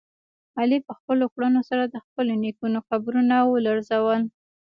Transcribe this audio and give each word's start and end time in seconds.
علي 0.59 0.77
په 0.87 0.93
خپلو 0.99 1.25
کړنو 1.33 1.61
سره 1.69 1.83
د 1.87 1.95
خپلو 2.05 2.31
نیکونو 2.43 2.79
قبرونه 2.89 3.35
ولړزول. 3.51 4.21